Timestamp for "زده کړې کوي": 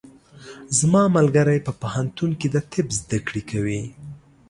2.99-3.81